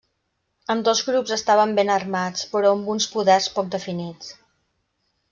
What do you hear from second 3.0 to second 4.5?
poders poc definits.